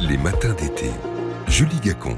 Les 0.00 0.16
matins 0.16 0.54
d'été. 0.54 0.90
Julie 1.48 1.80
Gacon. 1.80 2.16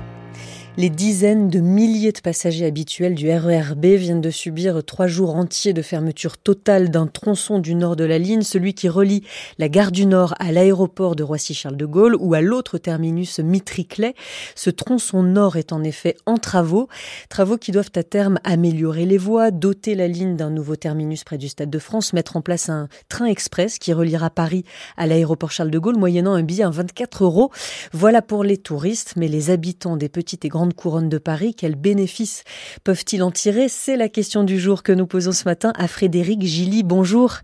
Les 0.77 0.89
dizaines 0.89 1.51
de 1.51 1.59
milliers 1.59 2.13
de 2.13 2.21
passagers 2.21 2.65
habituels 2.65 3.17
du 3.17 3.29
RERB 3.29 3.87
viennent 3.87 4.21
de 4.21 4.31
subir 4.31 4.85
trois 4.85 5.09
jours 5.09 5.35
entiers 5.35 5.73
de 5.73 5.83
fermeture 5.83 6.39
totale 6.39 6.91
d'un 6.91 7.09
tronçon 7.09 7.59
du 7.59 7.75
nord 7.75 7.97
de 7.97 8.05
la 8.05 8.19
ligne, 8.19 8.43
celui 8.43 8.73
qui 8.73 8.89
relie 8.89 9.25
la 9.59 9.69
gare 9.69 9.91
du 9.91 10.07
Nord 10.07 10.33
à 10.39 10.53
l'aéroport 10.53 11.17
de 11.17 11.25
Roissy-Charles 11.25 11.77
de 11.77 11.87
Gaulle 11.87 12.17
ou 12.21 12.35
à 12.35 12.41
l'autre 12.41 12.79
terminus 12.79 13.41
Mitriclet. 13.41 14.15
Ce 14.55 14.71
tronçon 14.71 15.25
nord 15.25 15.57
est 15.57 15.73
en 15.73 15.83
effet 15.83 16.17
en 16.25 16.37
travaux, 16.37 16.89
travaux 17.29 17.59
qui 17.59 17.73
doivent 17.73 17.91
à 17.97 18.05
terme 18.05 18.39
améliorer 18.45 19.07
les 19.07 19.19
voies, 19.19 19.51
doter 19.51 19.97
la 19.97 20.07
ligne 20.07 20.37
d'un 20.37 20.51
nouveau 20.51 20.77
terminus 20.77 21.25
près 21.25 21.37
du 21.37 21.49
Stade 21.49 21.71
de 21.71 21.79
France, 21.81 22.13
mettre 22.13 22.37
en 22.37 22.43
place 22.43 22.69
un 22.69 22.89
train 23.09 23.27
express 23.27 23.81
qui 23.81 23.93
reliera 23.93 24.31
Paris 24.31 24.65
à 24.97 25.09
l'aéroport 25.09 25.51
Charles 25.51 25.73
de 25.73 25.79
Gaulle 25.81 25.99
moyennant 25.99 26.35
un 26.35 26.45
billet 26.45 26.65
à 26.65 26.71
24 26.71 27.25
euros. 27.25 27.51
Voilà 27.93 28.23
pour 28.23 28.45
les 28.45 28.57
touristes, 28.57 29.15
mais 29.17 29.27
les 29.27 29.51
habitants 29.51 29.97
des 29.97 30.09
petites 30.09 30.45
et 30.45 30.49
grandes 30.49 30.60
couronne 30.69 31.09
de 31.09 31.19
Paris, 31.19 31.55
quels 31.55 31.77
bénéfices 31.77 32.45
peuvent-ils 32.85 33.23
en 33.23 33.31
tirer? 33.31 33.69
C'est 33.69 33.97
la 33.97 34.09
question 34.09 34.45
du 34.45 34.59
jour 34.59 34.83
que 34.83 34.93
nous 34.93 35.07
posons 35.07 35.33
ce 35.33 35.45
matin 35.45 35.73
à 35.77 35.89
Frédéric 35.89 36.43
Gilly. 36.43 36.83
Bonjour. 36.83 37.39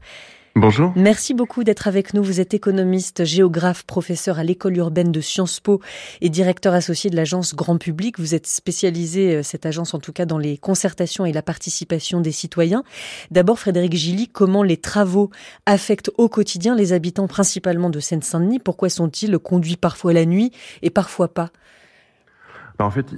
Bonjour. 0.58 0.90
Merci 0.96 1.34
beaucoup 1.34 1.64
d'être 1.64 1.86
avec 1.86 2.14
nous. 2.14 2.22
Vous 2.22 2.40
êtes 2.40 2.54
économiste, 2.54 3.26
géographe, 3.26 3.84
professeur 3.84 4.38
à 4.38 4.42
l'école 4.42 4.78
urbaine 4.78 5.12
de 5.12 5.20
Sciences 5.20 5.60
Po 5.60 5.82
et 6.22 6.30
directeur 6.30 6.72
associé 6.72 7.10
de 7.10 7.16
l'agence 7.16 7.54
Grand 7.54 7.76
Public. 7.76 8.18
Vous 8.18 8.34
êtes 8.34 8.46
spécialisé, 8.46 9.36
euh, 9.36 9.42
cette 9.42 9.66
agence 9.66 9.92
en 9.92 9.98
tout 9.98 10.14
cas, 10.14 10.24
dans 10.24 10.38
les 10.38 10.56
concertations 10.56 11.26
et 11.26 11.32
la 11.34 11.42
participation 11.42 12.22
des 12.22 12.32
citoyens. 12.32 12.84
D'abord, 13.30 13.58
Frédéric 13.58 13.92
Gilly, 13.92 14.28
comment 14.28 14.62
les 14.62 14.78
travaux 14.78 15.28
affectent 15.66 16.10
au 16.16 16.30
quotidien 16.30 16.74
les 16.74 16.94
habitants 16.94 17.28
principalement 17.28 17.90
de 17.90 18.00
Seine-Saint-Denis? 18.00 18.58
Pourquoi 18.58 18.88
sont-ils 18.88 19.38
conduits 19.38 19.76
parfois 19.76 20.14
la 20.14 20.24
nuit 20.24 20.52
et 20.80 20.88
parfois 20.88 21.28
pas? 21.28 21.50
En 22.84 22.90
fait, 22.90 23.14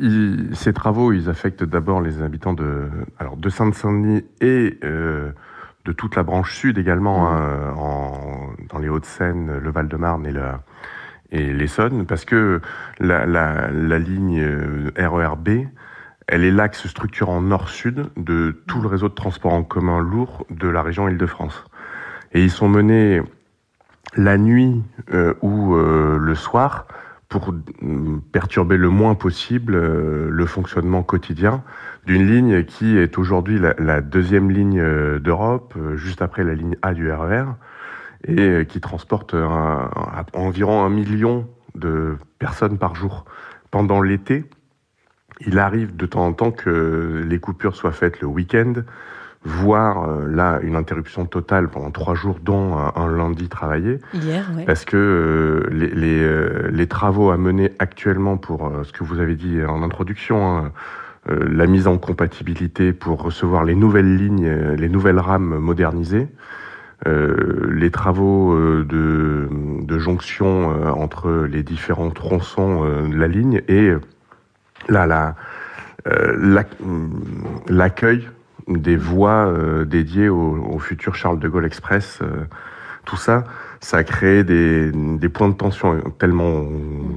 ces 0.52 0.72
travaux, 0.72 1.12
ils 1.12 1.28
affectent 1.28 1.64
d'abord 1.64 2.00
les 2.00 2.22
habitants 2.22 2.52
de, 2.52 2.88
alors 3.18 3.36
de 3.36 3.48
Saint-Denis 3.48 4.24
et 4.40 4.78
euh, 4.84 5.32
de 5.84 5.92
toute 5.92 6.16
la 6.16 6.22
branche 6.22 6.54
sud 6.54 6.78
également, 6.78 7.30
mmh. 7.30 7.34
hein, 7.34 7.74
en, 7.76 8.50
dans 8.70 8.78
les 8.78 8.88
Hauts-de-Seine, 8.88 9.58
le 9.58 9.70
Val-de-Marne 9.70 10.26
et, 10.26 10.32
la, 10.32 10.62
et 11.32 11.52
l'Essonne, 11.52 12.06
parce 12.06 12.24
que 12.24 12.60
la, 13.00 13.26
la, 13.26 13.70
la 13.70 13.98
ligne 13.98 14.40
euh, 14.40 14.90
RERB, 14.96 15.66
elle 16.28 16.44
est 16.44 16.50
l'axe 16.50 16.86
structurant 16.86 17.40
nord-sud 17.40 18.10
de 18.16 18.62
tout 18.66 18.80
le 18.82 18.88
réseau 18.88 19.08
de 19.08 19.14
transport 19.14 19.54
en 19.54 19.62
commun 19.64 20.00
lourd 20.00 20.46
de 20.50 20.68
la 20.68 20.82
région 20.82 21.08
Île-de-France. 21.08 21.64
Et 22.32 22.42
ils 22.42 22.50
sont 22.50 22.68
menés 22.68 23.22
la 24.14 24.36
nuit 24.36 24.82
euh, 25.12 25.34
ou 25.40 25.74
euh, 25.74 26.18
le 26.18 26.34
soir 26.34 26.86
pour 27.28 27.54
perturber 28.32 28.76
le 28.76 28.88
moins 28.88 29.14
possible 29.14 29.74
euh, 29.74 30.28
le 30.30 30.46
fonctionnement 30.46 31.02
quotidien 31.02 31.62
d'une 32.06 32.26
ligne 32.26 32.64
qui 32.64 32.96
est 32.96 33.18
aujourd'hui 33.18 33.58
la, 33.58 34.00
deuxième 34.00 34.50
ligne 34.50 34.80
euh, 34.80 35.18
d'Europe, 35.18 35.74
euh, 35.76 35.96
juste 35.96 36.22
après 36.22 36.42
la 36.42 36.54
ligne 36.54 36.76
A 36.80 36.94
du 36.94 37.12
RER, 37.12 37.44
e 38.28 38.60
et 38.62 38.66
qui 38.66 38.80
transporte 38.80 39.36
environ 40.32 40.82
un 40.82 40.88
million 40.88 41.48
de 41.76 42.16
personnes 42.40 42.76
par 42.76 42.96
jour. 42.96 43.24
Pendant 43.70 44.02
l'été, 44.02 44.44
il 45.46 45.60
arrive 45.60 45.94
de 45.94 46.04
temps 46.04 46.26
en 46.26 46.32
temps 46.32 46.50
que 46.50 47.24
les 47.24 47.38
coupures 47.38 47.76
soient 47.76 47.92
faites 47.92 48.20
le 48.20 48.26
week-end, 48.26 48.72
voire 49.44 50.08
euh, 50.08 50.26
là 50.26 50.58
une 50.62 50.76
interruption 50.76 51.26
totale 51.26 51.68
pendant 51.68 51.90
trois 51.90 52.14
jours, 52.14 52.38
dont 52.42 52.76
un, 52.76 53.08
lundi 53.08 53.48
travaillé. 53.48 53.98
Hier, 54.14 54.50
Parce 54.66 54.84
que 54.84 54.96
euh, 54.96 55.68
les, 55.72 55.88
les, 55.88 56.22
euh, 56.22 56.68
les, 56.70 56.86
travaux 56.86 57.30
à 57.30 57.36
mener 57.36 57.72
actuellement 57.78 58.36
pour 58.36 58.70
ce 58.84 58.92
que 58.92 59.04
vous 59.04 59.20
avez 59.20 59.36
dit 59.36 59.64
en 59.64 59.82
introduction, 59.82 60.58
hein, 60.58 60.72
la 61.28 61.66
mise 61.66 61.86
en 61.86 61.98
compatibilité 61.98 62.92
pour 62.92 63.22
recevoir 63.22 63.64
les 63.64 63.74
nouvelles 63.74 64.16
lignes, 64.16 64.50
les 64.76 64.88
nouvelles 64.88 65.18
rames 65.18 65.58
modernisées, 65.58 66.26
les 67.04 67.90
travaux 67.90 68.56
de, 68.56 69.48
de 69.82 69.98
jonction 69.98 70.70
entre 70.98 71.30
les 71.30 71.62
différents 71.62 72.10
tronçons 72.10 72.82
de 73.06 73.14
la 73.14 73.28
ligne 73.28 73.60
et 73.68 73.90
là, 74.88 75.06
la, 75.06 75.36
l'accueil 77.68 78.26
des 78.68 78.96
voies 78.96 79.46
euh, 79.46 79.84
dédiées 79.84 80.28
au, 80.28 80.56
au, 80.72 80.78
futur 80.78 81.14
Charles 81.14 81.38
de 81.38 81.48
Gaulle 81.48 81.64
Express. 81.64 82.20
Euh, 82.22 82.44
tout 83.04 83.16
ça, 83.16 83.44
ça 83.80 84.02
créé 84.04 84.44
des, 84.44 84.90
des 84.92 85.28
points 85.28 85.48
de 85.48 85.54
tension 85.54 86.00
tellement 86.18 86.64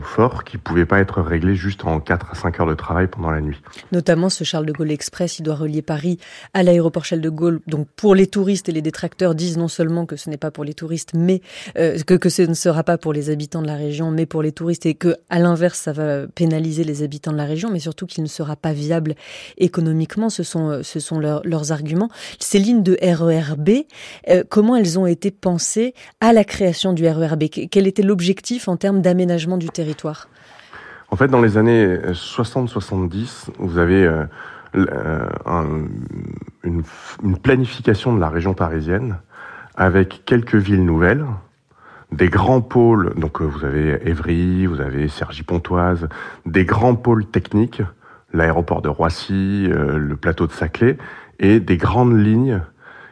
forts 0.01 0.43
qu'ils 0.43 0.59
ne 0.59 0.63
pouvaient 0.63 0.85
pas 0.85 0.99
être 0.99 1.21
réglés 1.21 1.55
juste 1.55 1.85
en 1.85 1.99
4 1.99 2.31
à 2.31 2.35
5 2.35 2.59
heures 2.59 2.67
de 2.67 2.73
travail 2.73 3.07
pendant 3.07 3.31
la 3.31 3.41
nuit. 3.41 3.59
Notamment 3.91 4.29
ce 4.29 4.43
Charles 4.43 4.65
de 4.65 4.71
Gaulle 4.71 4.91
Express, 4.91 5.39
il 5.39 5.43
doit 5.43 5.55
relier 5.55 5.81
Paris 5.81 6.19
à 6.53 6.63
l'aéroport 6.63 7.05
Charles 7.05 7.21
de 7.21 7.29
Gaulle. 7.29 7.61
Donc 7.67 7.87
pour 7.95 8.15
les 8.15 8.27
touristes 8.27 8.69
et 8.69 8.71
les 8.71 8.81
détracteurs 8.81 9.35
disent 9.35 9.57
non 9.57 9.67
seulement 9.67 10.05
que 10.05 10.15
ce 10.15 10.29
n'est 10.29 10.37
pas 10.37 10.51
pour 10.51 10.63
les 10.63 10.73
touristes, 10.73 11.11
mais 11.13 11.41
euh, 11.77 11.97
que, 11.99 12.29
ce 12.29 12.43
ne 12.43 12.53
sera 12.53 12.83
pas 12.83 12.97
pour 12.97 13.13
les 13.13 13.29
habitants 13.29 13.61
de 13.61 13.67
la 13.67 13.75
région, 13.75 14.11
mais 14.11 14.25
pour 14.25 14.43
les 14.43 14.51
touristes 14.51 14.85
et 14.85 14.93
que 14.93 15.15
à 15.29 15.39
l'inverse 15.39 15.79
ça 15.79 15.93
va 15.93 16.27
pénaliser 16.27 16.83
les 16.83 17.03
habitants 17.03 17.31
de 17.31 17.37
la 17.37 17.45
région, 17.45 17.69
mais 17.71 17.79
surtout 17.79 18.05
qu'il 18.05 18.23
ne 18.23 18.29
sera 18.29 18.55
pas 18.55 18.73
viable 18.73 19.15
économiquement. 19.57 20.29
Ce 20.29 20.43
sont, 20.43 20.81
ce 20.83 20.99
sont 20.99 21.19
leurs 21.19 21.71
arguments. 21.71 22.09
Ces 22.39 22.59
lignes 22.59 22.83
de 22.83 22.97
RERB, 23.01 23.69
euh, 24.29 24.43
comment 24.49 24.75
elles 24.75 24.99
ont 24.99 25.07
été 25.07 25.31
pensées 25.31 25.93
à 26.19 26.33
la 26.33 26.43
création 26.51 26.91
du 26.93 27.07
RERB 27.07 27.45
Quel 27.71 27.87
était 27.87 28.03
l'objectif 28.03 28.67
en 28.67 28.75
termes 28.75 29.01
d'aménagement 29.01 29.57
du 29.57 29.69
territoire? 29.69 30.27
En 31.09 31.15
fait, 31.15 31.27
dans 31.27 31.41
les 31.41 31.57
années 31.57 31.97
60-70, 32.11 33.47
vous 33.57 33.77
avez 33.77 34.05
euh, 34.05 34.25
euh, 34.75 35.87
une, 36.63 36.83
planification 37.41 38.13
de 38.13 38.19
la 38.19 38.29
région 38.29 38.53
parisienne 38.53 39.17
avec 39.75 40.23
quelques 40.25 40.55
villes 40.55 40.85
nouvelles, 40.85 41.25
des 42.11 42.27
grands 42.27 42.61
pôles, 42.61 43.13
donc 43.15 43.41
euh, 43.41 43.45
vous 43.45 43.65
avez 43.65 43.97
Évry, 44.05 44.65
vous 44.65 44.81
avez 44.81 45.07
Cergy-Pontoise, 45.07 46.09
des 46.45 46.65
grands 46.65 46.95
pôles 46.95 47.25
techniques, 47.25 47.81
l'aéroport 48.33 48.81
de 48.81 48.89
Roissy, 48.89 49.67
le 49.69 50.15
plateau 50.15 50.47
de 50.47 50.53
Saclay, 50.53 50.97
et 51.39 51.59
des 51.59 51.77
grandes 51.77 52.17
lignes 52.17 52.61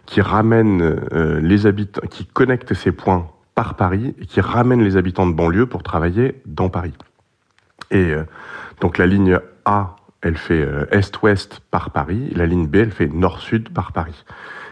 qui 0.09 0.21
ramènent 0.21 0.99
les 1.39 1.67
habitants, 1.67 2.01
qui 2.09 2.25
connectent 2.25 2.73
ces 2.73 2.91
points 2.91 3.29
par 3.59 3.75
Paris 3.75 4.15
et 4.21 4.25
qui 4.25 4.39
ramène 4.39 4.81
les 4.81 4.95
habitants 4.95 5.27
de 5.27 5.33
banlieue 5.33 5.65
pour 5.65 5.83
travailler 5.83 6.41
dans 6.45 6.69
Paris. 6.69 6.93
Et 7.91 8.13
euh, 8.13 8.23
donc 8.79 8.97
la 8.97 9.05
ligne 9.05 9.37
A, 9.65 9.97
elle 10.21 10.37
fait 10.37 10.61
euh, 10.61 10.85
est-ouest 10.91 11.59
par 11.69 11.91
Paris, 11.91 12.31
la 12.37 12.45
ligne 12.45 12.67
B, 12.67 12.77
elle 12.77 12.91
fait 12.91 13.07
nord-sud 13.07 13.67
par 13.67 13.91
Paris. 13.91 14.23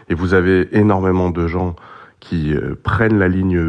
Et 0.08 0.14
vous 0.14 0.32
avez 0.32 0.74
énormément 0.74 1.28
de 1.28 1.46
gens 1.46 1.76
qui 2.18 2.54
euh, 2.54 2.80
prennent 2.82 3.18
la 3.18 3.28
ligne 3.28 3.60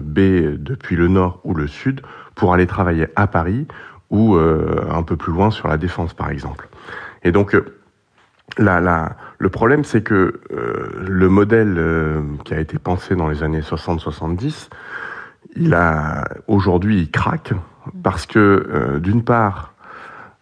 B 0.00 0.18
depuis 0.58 0.96
le 0.96 1.08
nord 1.08 1.40
ou 1.44 1.54
le 1.54 1.66
sud 1.66 2.02
pour 2.34 2.52
aller 2.52 2.66
travailler 2.66 3.06
à 3.16 3.26
Paris 3.26 3.66
ou 4.10 4.36
un 4.36 5.02
peu 5.02 5.16
plus 5.16 5.32
loin 5.32 5.50
sur 5.50 5.66
la 5.66 5.78
défense 5.78 6.14
par 6.14 6.30
exemple. 6.30 6.68
Et 7.24 7.32
donc 7.32 7.56
la, 8.58 9.16
le 9.38 9.48
problème, 9.48 9.84
c'est 9.84 10.02
que 10.02 10.40
euh, 10.50 11.04
le 11.06 11.28
modèle 11.28 11.74
euh, 11.78 12.22
qui 12.44 12.54
a 12.54 12.60
été 12.60 12.78
pensé 12.78 13.14
dans 13.14 13.28
les 13.28 13.42
années 13.42 13.60
60-70, 13.60 14.68
il 15.56 15.74
a 15.74 16.24
aujourd'hui 16.46 17.00
il 17.00 17.10
craque 17.10 17.52
parce 18.02 18.26
que 18.26 18.38
euh, 18.38 18.98
d'une 18.98 19.22
part, 19.22 19.74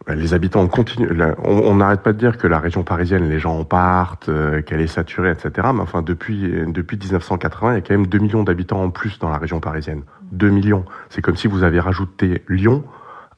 bah, 0.06 0.14
les 0.14 0.34
habitants 0.34 0.66
continuent. 0.68 1.08
On 1.42 1.76
n'arrête 1.76 2.02
pas 2.02 2.12
de 2.12 2.18
dire 2.18 2.38
que 2.38 2.46
la 2.46 2.58
région 2.58 2.84
parisienne, 2.84 3.28
les 3.28 3.38
gens 3.38 3.58
en 3.58 3.64
partent, 3.64 4.30
qu'elle 4.66 4.80
est 4.80 4.86
saturée, 4.86 5.30
etc. 5.30 5.68
Mais 5.74 5.80
enfin, 5.80 6.02
depuis 6.02 6.52
depuis 6.66 6.98
1980, 6.98 7.72
il 7.72 7.74
y 7.74 7.78
a 7.78 7.80
quand 7.80 7.94
même 7.94 8.06
2 8.06 8.18
millions 8.18 8.42
d'habitants 8.44 8.82
en 8.82 8.90
plus 8.90 9.18
dans 9.18 9.30
la 9.30 9.38
région 9.38 9.60
parisienne. 9.60 10.02
2 10.32 10.50
millions. 10.50 10.84
C'est 11.08 11.22
comme 11.22 11.36
si 11.36 11.48
vous 11.48 11.62
avez 11.62 11.80
rajouté 11.80 12.44
Lyon 12.48 12.84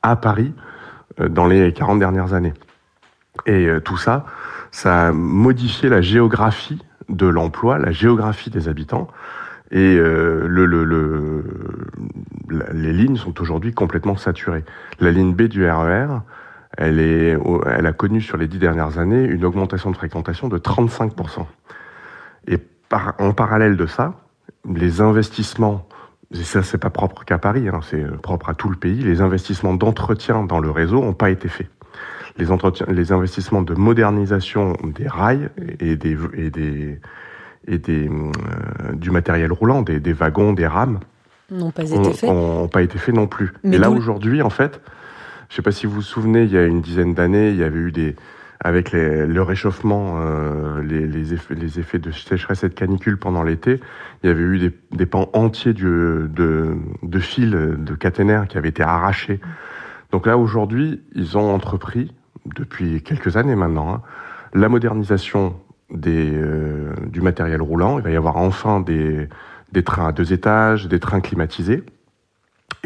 à 0.03 0.17
Paris 0.17 0.53
dans 1.19 1.47
les 1.47 1.73
40 1.73 2.01
dernières 2.01 2.35
années. 2.35 2.53
Et 3.45 3.69
tout 3.85 3.97
ça, 3.97 4.25
ça 4.71 5.09
a 5.09 5.13
modifié 5.13 5.89
la 5.89 6.01
géographie 6.01 6.83
de 7.09 7.27
l'emploi, 7.27 7.79
la 7.79 7.93
géographie 7.93 8.51
des 8.51 8.69
habitants. 8.69 9.09
Et 9.71 9.97
euh, 9.97 10.47
le, 10.47 10.67
le, 10.67 10.85
le, 10.85 11.45
les 12.73 12.93
lignes 12.93 13.17
sont 13.17 13.41
aujourd'hui 13.41 13.73
complètement 13.73 14.17
saturées. 14.17 14.65
La 15.01 15.11
ligne 15.11 15.35
B 15.35 15.43
du 15.43 15.69
RER, 15.69 16.07
e 16.09 16.21
elle, 16.77 17.01
est, 17.01 17.37
elle 17.67 17.87
a 17.87 17.93
connu 17.93 18.21
sur 18.21 18.37
les 18.37 18.49
dix 18.49 18.59
dernières 18.59 18.99
années 18.99 19.25
une 19.25 19.45
augmentation 19.45 19.91
de 19.91 19.97
fréquentation 19.97 20.49
de 20.49 20.59
35%. 20.59 21.47
Et 22.49 22.59
en 23.19 23.33
parallèle 23.33 23.77
de 23.77 23.87
ça, 23.87 24.15
les 24.73 25.01
investissements, 25.01 25.89
et 26.33 26.45
ça 26.45 26.63
c'est 26.63 26.79
pas 26.79 26.91
propre 26.91 27.25
qu'à 27.25 27.39
Paris, 27.39 27.69
hein, 27.69 27.81
c'est 27.83 28.05
propre 28.21 28.51
à 28.51 28.55
tout 28.55 28.69
le 28.69 28.77
pays, 28.77 29.03
les 29.03 29.21
investissements 29.21 29.75
d'entretien 29.75 30.45
dans 30.45 30.61
le 30.61 30.71
réseau 30.71 31.01
n'ont 31.01 31.15
pas 31.15 31.31
été 31.31 31.49
faits 31.49 31.71
les, 32.39 32.51
entretiens, 32.51 32.87
les 32.89 33.13
investissements 33.13 33.63
de 33.63 33.75
modernisation 33.75 34.75
des 34.85 35.09
rails 35.09 35.49
et 35.81 35.97
des, 35.97 36.17
et 36.35 36.51
des, 36.51 37.01
et 37.67 37.79
des 37.79 38.09
euh, 38.09 38.93
du 38.95 39.11
matériel 39.11 39.53
roulant, 39.53 39.83
des, 39.83 40.01
des, 40.01 40.13
wagons, 40.13 40.53
des 40.53 40.67
rames, 40.67 41.01
n'ont 41.51 41.71
pas 41.71 41.85
été 41.85 42.13
faits. 42.13 42.31
Pas 42.73 42.83
été 42.83 42.99
faits 42.99 43.15
non 43.15 43.27
plus. 43.27 43.53
Mais 43.63 43.77
Et 43.77 43.79
là 43.79 43.91
aujourd'hui, 43.91 44.43
en 44.43 44.51
fait, 44.51 44.81
je 45.49 45.55
ne 45.55 45.57
sais 45.57 45.63
pas 45.63 45.73
si 45.73 45.87
vous 45.87 45.95
vous 45.95 46.03
souvenez, 46.03 46.43
il 46.43 46.53
y 46.53 46.59
a 46.59 46.65
une 46.65 46.81
dizaine 46.81 47.15
d'années, 47.15 47.51
il 47.51 47.57
y 47.57 47.65
avait 47.65 47.79
eu 47.79 47.93
des 47.93 48.17
avec 48.61 48.93
le 48.93 49.43
réchauffement, 49.43 50.15
euh, 50.17 50.83
les, 50.83 51.07
les, 51.07 51.35
effets, 51.35 51.55
les, 51.55 51.79
effets, 51.79 51.99
de 51.99 52.11
sécheresse 52.11 52.65
et 52.65 52.71
de 52.71 52.75
canicule 52.75 53.19
pendant 53.19 53.43
l'été, 53.43 53.81
il 54.25 54.29
y 54.29 54.31
avait 54.31 54.43
eu 54.43 54.59
des, 54.59 54.73
des 54.93 55.05
pans 55.05 55.29
entiers 55.35 55.75
de, 55.75 56.29
de 56.35 57.19
fils 57.19 57.51
de 57.51 57.95
caténaires 57.95 58.49
qui 58.49 58.57
avaient 58.57 58.71
été 58.71 58.83
arrachés. 58.83 59.41
Donc 60.11 60.27
là, 60.27 60.39
aujourd'hui, 60.39 61.03
ils 61.15 61.37
ont 61.37 61.55
entrepris, 61.55 62.13
depuis 62.55 63.03
quelques 63.03 63.37
années 63.37 63.57
maintenant, 63.57 63.95
hein, 63.95 64.03
la 64.55 64.69
modernisation 64.69 65.57
euh, 66.07 66.95
du 67.07 67.21
matériel 67.21 67.63
roulant. 67.63 67.99
Il 67.99 68.05
va 68.05 68.11
y 68.11 68.17
avoir 68.17 68.37
enfin 68.37 68.81
des 68.81 69.29
trains 69.85 70.09
à 70.09 70.13
deux 70.13 70.33
étages, 70.33 70.89
des 70.89 71.01
trains 71.01 71.21
climatisés 71.21 71.85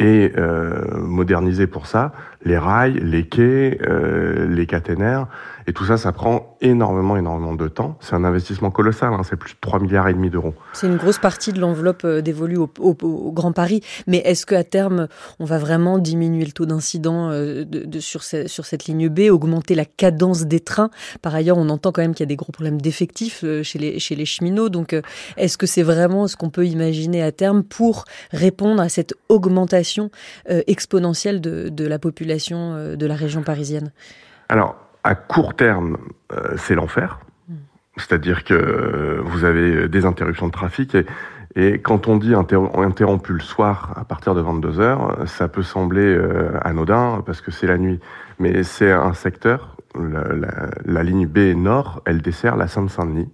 et 0.00 0.32
euh, 0.36 0.98
moderniser 0.98 1.66
pour 1.66 1.86
ça 1.86 2.12
les 2.42 2.56
rails, 2.56 2.98
les 3.02 3.28
quais, 3.28 3.78
euh, 3.86 4.48
les 4.48 4.66
caténaires. 4.66 5.26
Et 5.66 5.74
tout 5.74 5.84
ça, 5.84 5.98
ça 5.98 6.10
prend 6.10 6.56
énormément, 6.62 7.18
énormément 7.18 7.54
de 7.54 7.68
temps. 7.68 7.98
C'est 8.00 8.14
un 8.14 8.24
investissement 8.24 8.70
colossal, 8.70 9.12
hein, 9.12 9.20
c'est 9.28 9.36
plus 9.36 9.52
de 9.52 9.58
3 9.60 9.78
milliards 9.78 10.08
et 10.08 10.14
demi 10.14 10.30
d'euros. 10.30 10.54
C'est 10.72 10.86
une 10.86 10.96
grosse 10.96 11.18
partie 11.18 11.52
de 11.52 11.60
l'enveloppe 11.60 12.00
euh, 12.06 12.22
dévolue 12.22 12.56
au, 12.56 12.94
Grand 13.30 13.52
Paris. 13.52 13.82
Mais 14.06 14.18
est-ce 14.24 14.46
qu'à 14.46 14.64
terme, 14.64 15.06
on 15.38 15.44
va 15.44 15.58
vraiment 15.58 15.98
diminuer 15.98 16.46
le 16.46 16.52
taux 16.52 16.64
d'incident 16.64 17.28
de, 17.28 17.64
de, 17.64 18.00
sur, 18.00 18.22
cette 18.22 18.86
ligne 18.86 19.10
B, 19.10 19.30
augmenter 19.30 19.74
la 19.74 19.84
cadence 19.84 20.46
des 20.46 20.60
trains? 20.60 20.90
Par 21.20 21.34
ailleurs, 21.34 21.58
on 21.58 21.68
entend 21.68 21.92
quand 21.92 22.00
même 22.00 22.14
qu'il 22.14 22.24
y 22.24 22.28
a 22.28 22.32
des 22.32 22.36
gros 22.36 22.52
problèmes 22.52 22.80
d'effectifs 22.80 23.44
chez 23.62 23.78
les 23.78 24.24
cheminots. 24.24 24.70
Donc, 24.70 24.98
est-ce 25.36 25.58
que 25.58 25.66
c'est 25.66 25.82
vraiment 25.82 26.26
ce 26.26 26.36
qu'on 26.36 26.50
peut 26.50 26.66
imaginer 26.66 27.22
à 27.22 27.32
terme 27.32 27.62
pour 27.62 28.06
répondre 28.32 28.80
à 28.80 28.88
cette 28.88 29.12
augmentation 29.28 29.69
exponentielle 30.66 31.40
de, 31.40 31.68
de 31.68 31.86
la 31.86 31.98
population 31.98 32.94
de 32.96 33.06
la 33.06 33.14
région 33.14 33.42
parisienne 33.42 33.92
Alors, 34.48 34.76
à 35.04 35.14
court 35.14 35.54
terme, 35.54 35.96
euh, 36.32 36.54
c'est 36.56 36.74
l'enfer. 36.74 37.20
C'est-à-dire 37.96 38.44
que 38.44 39.20
vous 39.24 39.44
avez 39.44 39.88
des 39.88 40.06
interruptions 40.06 40.46
de 40.46 40.52
trafic 40.52 40.94
et, 40.94 41.04
et 41.56 41.80
quand 41.80 42.06
on 42.06 42.16
dit 42.16 42.34
interrompu 42.34 43.32
le 43.32 43.40
soir 43.40 43.92
à 43.96 44.04
partir 44.04 44.34
de 44.34 44.40
22 44.40 44.80
heures, 44.80 45.18
ça 45.26 45.48
peut 45.48 45.64
sembler 45.64 46.02
euh, 46.02 46.52
anodin 46.62 47.22
parce 47.26 47.40
que 47.40 47.50
c'est 47.50 47.66
la 47.66 47.76
nuit, 47.76 47.98
mais 48.38 48.62
c'est 48.62 48.92
un 48.92 49.12
secteur. 49.12 49.76
La, 49.96 50.22
la, 50.32 50.70
la, 50.84 51.02
ligne 51.02 51.26
B 51.26 51.56
Nord, 51.56 52.00
elle 52.06 52.22
dessert 52.22 52.56
la 52.56 52.68
Seine-Saint-Denis 52.68 53.28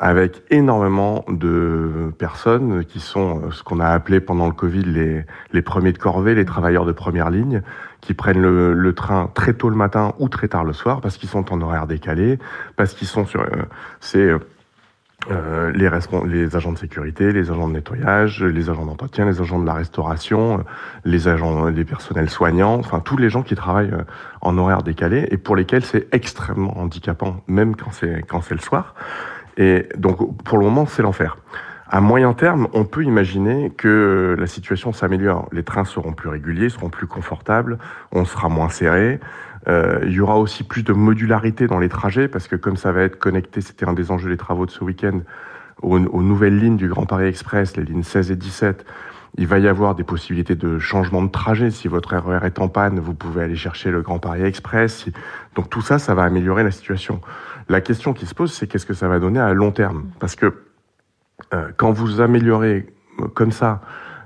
avec 0.00 0.42
énormément 0.50 1.24
de 1.28 2.12
personnes 2.18 2.84
qui 2.84 3.00
sont 3.00 3.42
euh, 3.42 3.50
ce 3.50 3.62
qu'on 3.62 3.80
a 3.80 3.88
appelé 3.88 4.20
pendant 4.20 4.46
le 4.46 4.52
Covid 4.52 4.82
les, 4.82 5.24
les 5.52 5.62
premiers 5.62 5.92
de 5.92 5.98
corvée, 5.98 6.34
les 6.34 6.44
travailleurs 6.44 6.84
de 6.84 6.92
première 6.92 7.30
ligne, 7.30 7.62
qui 8.00 8.14
prennent 8.14 8.40
le, 8.40 8.92
train 8.94 9.30
très 9.34 9.54
tôt 9.54 9.68
le 9.68 9.76
matin 9.76 10.14
ou 10.18 10.28
très 10.28 10.48
tard 10.48 10.64
le 10.64 10.72
soir 10.72 11.00
parce 11.00 11.16
qu'ils 11.16 11.28
sont 11.28 11.52
en 11.52 11.60
horaire 11.60 11.86
décalé, 11.86 12.38
parce 12.76 12.94
qu'ils 12.94 13.08
sont 13.08 13.26
sur... 13.26 13.42
Euh, 13.42 13.64
c'est 14.00 14.30
euh, 15.32 15.72
les, 15.72 15.90
les 16.26 16.56
agents 16.56 16.72
de 16.72 16.78
sécurité, 16.78 17.32
les 17.32 17.50
agents 17.50 17.66
de 17.66 17.72
nettoyage, 17.72 18.42
les 18.42 18.70
agents 18.70 18.86
d'entretien, 18.86 19.26
les 19.26 19.40
agents 19.40 19.58
de 19.58 19.66
la 19.66 19.74
restauration, 19.74 20.64
les 21.04 21.26
agents, 21.26 21.66
les 21.66 21.84
personnels 21.84 22.30
soignants, 22.30 22.76
enfin 22.78 23.00
tous 23.00 23.16
les 23.16 23.28
gens 23.28 23.42
qui 23.42 23.56
travaillent 23.56 23.92
en 24.42 24.56
horaire 24.56 24.82
décalé 24.84 25.26
et 25.32 25.36
pour 25.36 25.56
lesquels 25.56 25.84
c'est 25.84 26.06
extrêmement 26.12 26.78
handicapant, 26.78 27.42
même 27.48 27.74
quand 27.74 27.90
c'est 27.90 28.24
quand 28.28 28.42
c'est 28.42 28.54
le 28.54 28.60
soir. 28.60 28.94
Et 29.58 29.86
donc, 29.96 30.42
pour 30.44 30.56
le 30.56 30.64
moment, 30.64 30.86
c'est 30.86 31.02
l'enfer. 31.02 31.36
À 31.90 32.00
moyen 32.00 32.32
terme, 32.32 32.68
on 32.74 32.84
peut 32.84 33.02
imaginer 33.02 33.70
que 33.70 34.36
la 34.38 34.46
situation 34.46 34.92
s'améliore. 34.92 35.48
Les 35.52 35.62
trains 35.62 35.84
seront 35.84 36.12
plus 36.12 36.28
réguliers, 36.28 36.68
seront 36.68 36.90
plus 36.90 37.06
confortables, 37.06 37.78
on 38.12 38.24
sera 38.24 38.48
moins 38.48 38.68
serré. 38.68 39.20
Euh, 39.68 40.00
il 40.04 40.12
y 40.12 40.20
aura 40.20 40.38
aussi 40.38 40.64
plus 40.64 40.82
de 40.82 40.92
modularité 40.92 41.66
dans 41.66 41.78
les 41.78 41.88
trajets 41.88 42.28
parce 42.28 42.46
que 42.46 42.56
comme 42.56 42.76
ça 42.76 42.92
va 42.92 43.02
être 43.02 43.18
connecté, 43.18 43.60
c'était 43.60 43.86
un 43.86 43.94
des 43.94 44.10
enjeux 44.10 44.30
des 44.30 44.36
travaux 44.36 44.66
de 44.66 44.70
ce 44.70 44.84
week-end, 44.84 45.20
aux, 45.82 45.98
aux, 45.98 46.22
nouvelles 46.22 46.58
lignes 46.58 46.76
du 46.76 46.88
Grand 46.88 47.06
Paris 47.06 47.26
Express, 47.26 47.76
les 47.76 47.84
lignes 47.84 48.02
16 48.02 48.30
et 48.30 48.36
17. 48.36 48.86
Il 49.36 49.46
va 49.46 49.58
y 49.58 49.68
avoir 49.68 49.94
des 49.94 50.04
possibilités 50.04 50.56
de 50.56 50.78
changement 50.78 51.22
de 51.22 51.30
trajet. 51.30 51.70
Si 51.70 51.88
votre 51.88 52.16
RER 52.16 52.40
e 52.42 52.46
est 52.46 52.58
en 52.58 52.68
panne, 52.68 52.98
vous 52.98 53.14
pouvez 53.14 53.42
aller 53.42 53.56
chercher 53.56 53.90
le 53.90 54.02
Grand 54.02 54.18
Paris 54.18 54.42
Express. 54.42 55.06
Donc 55.54 55.70
tout 55.70 55.82
ça, 55.82 55.98
ça 55.98 56.14
va 56.14 56.24
améliorer 56.24 56.64
la 56.64 56.70
situation. 56.70 57.20
La 57.68 57.80
question 57.80 58.14
qui 58.14 58.26
se 58.26 58.34
pose, 58.34 58.52
c'est 58.52 58.66
qu'est-ce 58.66 58.86
que 58.86 58.94
ça 58.94 59.08
va 59.08 59.18
donner 59.18 59.40
à 59.40 59.52
long 59.52 59.72
terme 59.72 60.06
Parce 60.20 60.36
que 60.36 60.54
euh, 61.52 61.68
quand 61.76 61.92
vous 61.92 62.20
améliorez 62.20 62.86
euh, 63.20 63.28
comme 63.28 63.52
ça 63.52 63.80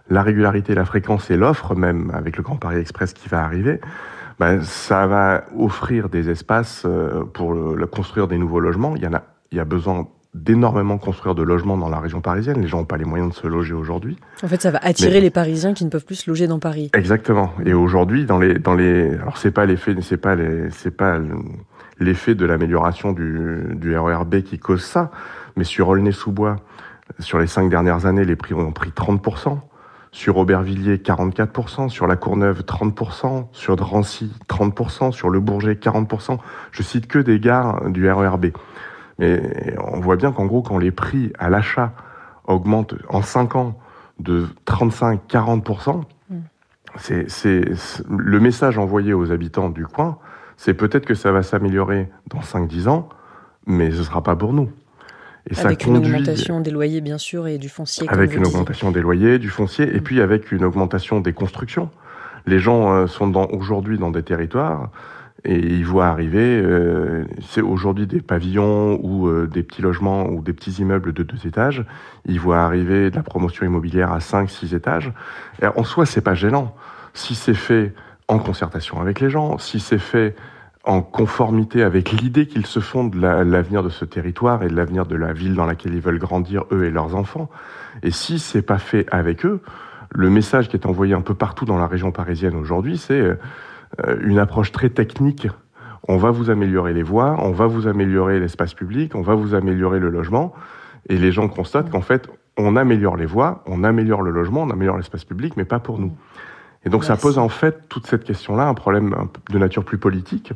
la 0.09 0.23
régularité, 0.23 0.75
la 0.75 0.85
fréquence 0.85 1.31
et 1.31 1.37
l'offre, 1.37 1.75
même 1.75 2.11
avec 2.15 2.37
le 2.37 2.43
Grand 2.43 2.57
Paris 2.57 2.77
Express 2.77 3.13
qui 3.13 3.29
va 3.29 3.45
arriver, 3.45 3.81
ben, 4.39 4.63
ça 4.63 5.07
va 5.07 5.45
offrir 5.57 6.09
des 6.09 6.31
espaces 6.31 6.85
euh, 6.87 7.25
pour 7.25 7.55
le, 7.55 7.87
construire 7.87 8.29
des 8.29 8.39
nouveaux 8.39 8.61
logements. 8.61 8.95
Il 8.97 9.03
y 9.03 9.07
en 9.07 9.15
a, 9.15 9.23
il 9.51 9.59
y 9.59 9.61
a 9.61 9.65
besoin 9.65 10.09
d'énormément 10.35 10.97
construire 10.97 11.35
de 11.35 11.43
logements 11.43 11.77
dans 11.77 11.91
la 11.91 11.99
région 11.99 12.21
parisienne. 12.21 12.61
Les 12.61 12.69
gens 12.69 12.79
n'ont 12.79 12.85
pas 12.85 12.97
les 12.97 13.05
moyens 13.05 13.31
de 13.31 13.35
se 13.35 13.47
loger 13.47 13.75
aujourd'hui. 13.75 14.17
En 14.43 14.49
fait, 14.49 14.63
ça 14.63 14.71
va 14.71 14.79
attirer 14.83 15.21
les 15.21 15.31
Parisiens 15.31 15.75
qui 15.75 15.85
ne 15.85 15.91
peuvent 15.91 16.07
plus 16.07 16.15
se 16.15 16.31
loger 16.31 16.47
dans 16.47 16.59
Paris. 16.59 16.91
Exactement. 16.95 17.53
Et 17.67 17.75
aujourd'hui, 17.75 18.25
dans 18.25 18.39
les, 18.39 18.59
dans 18.59 18.75
les, 18.75 19.11
alors 19.15 19.37
c'est 19.37 19.51
pas 19.51 19.67
l'effet, 19.67 19.95
c'est 20.01 20.17
pas 20.17 20.35
les, 20.35 20.71
c'est 20.71 20.97
pas 20.97 21.19
l'effet 21.99 22.35
de 22.35 22.45
l'amélioration 22.47 23.13
du, 23.13 23.65
du 23.75 23.97
RERB 23.97 24.43
qui 24.43 24.59
cause 24.59 24.85
ça. 24.85 25.11
Mais 25.57 25.65
sur 25.65 25.89
Aulnay-sous-Bois, 25.89 26.57
sur 27.19 27.39
les 27.39 27.47
cinq 27.47 27.69
dernières 27.69 28.07
années, 28.07 28.25
les 28.25 28.37
prix 28.37 28.55
ont 28.55 28.73
pris 28.73 28.91
30%. 28.91 29.59
Sur 30.11 30.37
Aubervilliers, 30.37 30.99
44%. 30.99 31.89
Sur 31.89 32.07
La 32.07 32.17
Courneuve, 32.17 32.61
30%. 32.63 33.47
Sur 33.53 33.77
Drancy, 33.77 34.33
30%. 34.49 35.13
Sur 35.13 35.31
Le 35.31 35.41
Bourget, 35.41 35.75
40%. 35.75 36.39
Je 36.71 36.83
cite 36.83 37.07
que 37.07 37.19
des 37.19 37.41
gares 37.41 37.91
du 37.91 38.11
RERB. 38.11 38.47
Mais 39.19 39.77
on 39.79 40.01
voit 40.01 40.17
bien 40.17 40.33
qu'en 40.33 40.47
gros, 40.47 40.63
quand 40.63 40.79
les 40.79 40.91
prix 40.91 41.33
à 41.39 41.49
l'achat 41.49 41.93
augmentent 42.47 42.95
en 43.09 43.23
5 43.23 43.57
ans 43.57 43.79
de 44.19 44.47
35-40%, 44.67 46.03
mm. 46.31 46.37
c'est 47.27 47.65
le 48.11 48.41
message 48.41 48.79
envoyé 48.79 49.15
aux 49.15 49.33
habitants 49.33 49.71
du 49.71 49.87
coin, 49.87 50.19
c'est 50.65 50.75
peut-être 50.75 51.05
que 51.05 51.15
ça 51.15 51.33
va 51.33 51.43
s'améliorer 51.43 52.09
dans 52.29 52.39
5-10 52.39 52.87
ans, 52.87 53.09
mais 53.67 53.91
ce 53.91 53.99
ne 53.99 54.03
sera 54.05 54.23
pas 54.23 54.37
pour 54.37 54.53
nous. 54.53 54.71
Et 55.51 55.59
avec 55.59 55.87
une 55.87 55.97
augmentation 55.97 56.61
des 56.61 56.71
loyers, 56.71 57.01
bien 57.01 57.19
sûr, 57.19 57.49
et 57.49 57.59
du 57.59 57.69
foncier. 57.69 58.09
Avec 58.09 58.37
une 58.37 58.47
augmentation 58.47 58.93
des 58.93 59.01
loyers, 59.01 59.41
du 59.41 59.49
foncier, 59.49 59.93
et 59.93 59.99
mm. 59.99 60.05
puis 60.05 60.21
avec 60.21 60.53
une 60.53 60.63
augmentation 60.63 61.19
des 61.19 61.33
constructions. 61.33 61.91
Les 62.47 62.61
gens 62.61 62.93
euh, 62.93 63.07
sont 63.09 63.35
aujourd'hui 63.53 63.99
dans 63.99 64.13
des 64.13 64.23
territoires 64.23 64.91
et 65.45 65.59
ils 65.59 65.85
voient 65.85 66.07
arriver, 66.07 66.61
euh, 66.63 67.25
c'est 67.41 67.61
aujourd'hui 67.61 68.07
des 68.07 68.21
pavillons 68.21 69.01
ou 69.03 69.27
euh, 69.27 69.49
des 69.49 69.65
petits 69.65 69.83
logements 69.83 70.29
ou 70.29 70.43
des 70.43 70.53
petits 70.53 70.81
immeubles 70.81 71.13
de 71.13 71.25
deux 71.25 71.45
étages. 71.45 71.85
Ils 72.25 72.39
voient 72.39 72.61
arriver 72.61 73.11
de 73.11 73.17
la 73.17 73.25
promotion 73.25 73.67
immobilière 73.67 74.13
à 74.13 74.21
5, 74.21 74.49
6 74.49 74.77
étages. 74.77 75.13
Et 75.61 75.67
en 75.67 75.83
soi, 75.83 76.07
c'est 76.07 76.21
pas 76.21 76.35
gênant. 76.35 76.73
Si 77.15 77.35
c'est 77.35 77.53
fait 77.53 77.93
en 78.29 78.39
concertation 78.39 79.01
avec 79.01 79.19
les 79.19 79.29
gens, 79.29 79.59
si 79.59 79.81
c'est 79.81 79.99
fait 79.99 80.37
en 80.85 81.01
conformité 81.01 81.83
avec 81.83 82.11
l'idée 82.11 82.47
qu'ils 82.47 82.67
se 82.67 82.81
font 82.81 83.05
de 83.05 83.19
l'avenir 83.21 83.83
de 83.83 83.89
ce 83.89 84.05
territoire 84.05 84.63
et 84.65 84.69
de 84.69 84.75
l'avenir 84.75 85.07
de 85.07 85.15
la 85.15 85.33
ville 85.33 85.55
dans 85.55 85.65
laquelle 85.65 85.95
ils 85.95 86.01
veulent 86.01 86.19
grandir, 86.19 86.65
eux 86.73 86.85
et 86.85 86.91
leurs 86.91 87.15
enfants. 87.15 87.49
Et 88.03 88.11
si 88.11 88.39
c'est 88.39 88.63
pas 88.63 88.79
fait 88.79 89.07
avec 89.11 89.47
eux, 89.47 89.61
le 90.11 90.29
message 90.29 90.69
qui 90.69 90.77
est 90.77 90.87
envoyé 90.87 91.15
un 91.15 91.21
peu 91.21 91.35
partout 91.35 91.65
dans 91.65 91.79
la 91.79 91.87
région 91.87 92.11
parisienne 92.11 92.57
aujourd'hui, 92.57 92.99
c'est 92.99 93.21
euh, 93.21 93.37
une 94.23 94.39
approche 94.39 94.73
très 94.73 94.91
technique. 94.91 95.47
On 96.09 96.17
va 96.17 96.31
vous 96.31 96.51
améliorer 96.51 96.93
les 96.93 97.05
voies, 97.05 97.37
on 97.39 97.53
va 97.53 97.67
vous 97.67 97.87
améliorer 97.87 98.41
l'espace 98.41 98.75
public, 98.75 99.15
on 99.15 99.23
va 99.23 99.35
vous 99.35 99.55
améliorer 99.55 100.01
le 100.01 100.11
logement. 100.11 100.53
Et 101.09 101.17
les 101.17 101.31
gens 101.31 101.49
constatent 101.49 101.91
qu'en 101.91 102.01
fait, 102.01 102.29
on 102.59 102.77
améliore 102.77 103.17
les 103.17 103.27
voies, 103.27 103.63
on 103.67 103.85
améliore 103.85 104.23
le 104.23 104.31
logement, 104.31 104.63
on 104.63 104.71
améliore 104.71 104.97
l'espace 104.97 105.25
public, 105.25 105.57
mais 105.57 105.65
pas 105.65 105.79
pour 105.79 105.99
nous. 105.99 106.13
Et 106.85 106.91
donc 106.91 107.05
ça 107.05 107.17
pose 107.17 107.39
en 107.39 107.49
fait 107.49 107.89
toute 107.89 108.07
cette 108.07 108.25
question-là 108.25 108.67
un 108.67 108.75
problème 108.75 109.15
de 109.51 109.59
nature 109.59 109.85
plus 109.85 109.99
politique, 109.99 110.53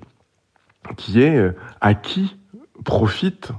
qui 0.97 1.23
est 1.23 1.37
euh, 1.37 1.57
à 1.81 1.95
qui 1.95 2.37
profite, 2.85 3.53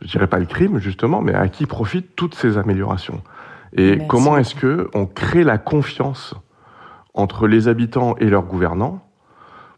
je 0.00 0.08
dirais 0.08 0.26
pas 0.26 0.38
le 0.38 0.46
crime 0.46 0.78
justement, 0.78 1.20
mais 1.20 1.34
à 1.34 1.48
qui 1.48 1.66
profitent 1.66 2.14
toutes 2.16 2.34
ces 2.34 2.58
améliorations. 2.58 3.22
Et 3.76 3.98
comment 4.08 4.36
est-ce 4.36 4.54
que 4.54 4.88
on 4.94 5.06
crée 5.06 5.44
la 5.44 5.58
confiance 5.58 6.34
entre 7.14 7.46
les 7.46 7.68
habitants 7.68 8.16
et 8.18 8.26
leurs 8.26 8.44
gouvernants 8.44 9.04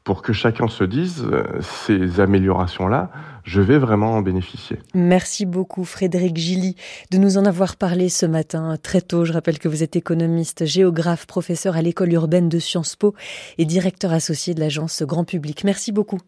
pour 0.04 0.22
que 0.22 0.32
chacun 0.32 0.66
se 0.66 0.82
dise, 0.82 1.24
euh, 1.30 1.44
ces 1.60 2.18
améliorations-là, 2.18 3.10
je 3.44 3.60
vais 3.60 3.78
vraiment 3.78 4.14
en 4.14 4.22
bénéficier? 4.22 4.78
Merci 4.94 5.46
beaucoup 5.46 5.84
Frédéric 5.84 6.36
Gilly 6.36 6.76
de 7.10 7.18
nous 7.18 7.38
en 7.38 7.44
avoir 7.44 7.76
parlé 7.76 8.08
ce 8.08 8.26
matin 8.26 8.76
très 8.82 9.00
tôt. 9.00 9.24
Je 9.24 9.32
rappelle 9.32 9.58
que 9.58 9.68
vous 9.68 9.82
êtes 9.82 9.94
économiste, 9.94 10.64
géographe, 10.64 11.26
professeur 11.26 11.76
à 11.76 11.82
l'école 11.82 12.12
urbaine 12.12 12.48
de 12.48 12.58
Sciences 12.58 12.96
Po 12.96 13.14
et 13.58 13.64
directeur 13.64 14.12
associé 14.12 14.54
de 14.54 14.60
l'agence 14.60 15.02
Grand 15.02 15.24
Public. 15.24 15.62
Merci 15.64 15.92
beaucoup. 15.92 16.18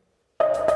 you 0.40 0.73